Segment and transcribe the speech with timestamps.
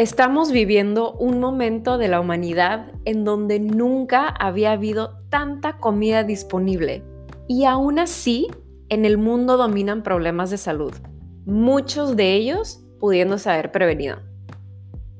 [0.00, 7.02] Estamos viviendo un momento de la humanidad en donde nunca había habido tanta comida disponible
[7.46, 8.48] y aún así
[8.88, 10.94] en el mundo dominan problemas de salud,
[11.44, 14.20] muchos de ellos pudiéndose haber prevenido.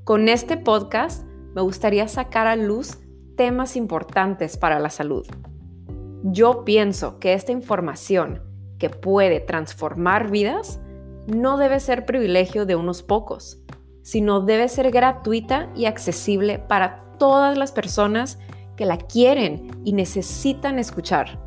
[0.05, 2.97] Con este podcast me gustaría sacar a luz
[3.37, 5.27] temas importantes para la salud.
[6.23, 8.41] Yo pienso que esta información
[8.79, 10.81] que puede transformar vidas
[11.27, 13.63] no debe ser privilegio de unos pocos
[14.03, 18.39] sino debe ser gratuita y accesible para todas las personas
[18.77, 21.39] que la quieren y necesitan escuchar,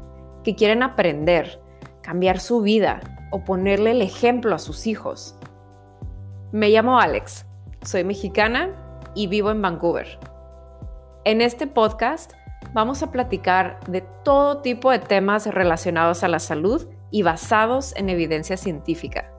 [0.43, 1.61] que quieren aprender,
[2.01, 2.99] cambiar su vida
[3.31, 5.35] o ponerle el ejemplo a sus hijos.
[6.51, 7.45] Me llamo Alex,
[7.81, 8.69] soy mexicana
[9.15, 10.19] y vivo en Vancouver.
[11.25, 12.33] En este podcast
[12.73, 18.09] vamos a platicar de todo tipo de temas relacionados a la salud y basados en
[18.09, 19.31] evidencia científica,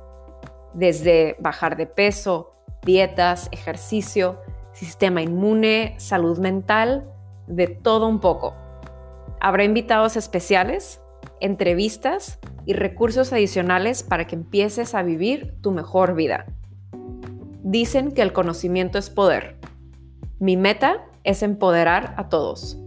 [0.72, 4.40] desde bajar de peso, dietas, ejercicio,
[4.72, 7.10] sistema inmune, salud mental,
[7.46, 8.54] de todo un poco.
[9.40, 11.00] Habrá invitados especiales,
[11.40, 16.46] entrevistas y recursos adicionales para que empieces a vivir tu mejor vida.
[17.62, 19.56] Dicen que el conocimiento es poder.
[20.38, 22.78] Mi meta es empoderar a todos.